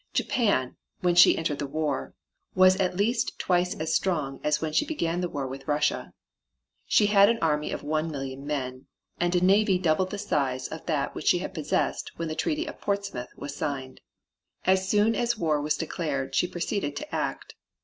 Japan, 0.13 0.77
when 1.01 1.13
she 1.13 1.37
entered 1.37 1.59
the 1.59 1.67
war, 1.67 2.15
was 2.55 2.75
at 2.79 2.97
least 2.97 3.37
twice 3.37 3.75
as 3.75 3.93
strong 3.93 4.39
as 4.43 4.59
when 4.59 4.73
she 4.73 4.83
began 4.83 5.21
the 5.21 5.29
war 5.29 5.45
with 5.45 5.67
Russia. 5.67 6.11
She 6.87 7.05
had 7.05 7.29
an 7.29 7.37
army 7.37 7.71
of 7.71 7.83
one 7.83 8.09
million 8.09 8.43
men, 8.43 8.87
and 9.19 9.35
a 9.35 9.45
navy 9.45 9.77
double 9.77 10.05
the 10.07 10.17
size 10.17 10.67
of 10.69 10.87
that 10.87 11.13
which 11.13 11.27
she 11.27 11.37
had 11.37 11.53
possessed 11.53 12.13
when 12.15 12.29
the 12.29 12.33
Treaty 12.35 12.65
of 12.65 12.81
Portsmouth 12.81 13.29
was 13.37 13.55
signed. 13.55 14.01
As 14.65 14.89
soon 14.89 15.13
as 15.13 15.37
war 15.37 15.61
was 15.61 15.77
declared 15.77 16.33
she 16.33 16.47
proceeded 16.47 16.95
to 16.95 17.13
act. 17.15 17.53